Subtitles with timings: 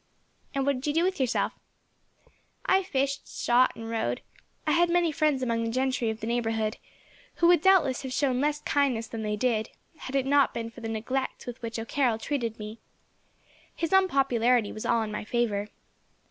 [0.55, 1.53] "And what did you do with yourself?"
[2.65, 4.21] "I fished, shot, and rode.
[4.65, 6.77] I had many friends among the gentry of the neighbourhood,
[7.35, 10.81] who would, doubtless, have shown less kindness than they did, had it not been for
[10.81, 12.79] the neglect with which O'Carroll treated me.
[13.75, 15.67] His unpopularity was all in my favour.